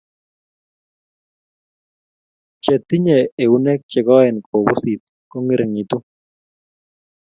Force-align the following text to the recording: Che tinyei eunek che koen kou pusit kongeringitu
Che 2.63 2.73
tinyei 2.87 3.25
eunek 3.43 3.81
che 3.91 3.99
koen 4.07 4.37
kou 4.47 4.61
pusit 4.67 5.01
kongeringitu 5.29 5.97